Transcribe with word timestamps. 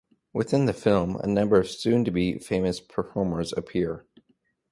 Within 0.33 0.65
the 0.65 0.73
film, 0.73 1.15
a 1.17 1.27
number 1.27 1.59
of 1.59 1.69
soon-to-be 1.69 2.39
famous 2.39 2.79
performers 2.79 3.53
appear. 3.55 4.07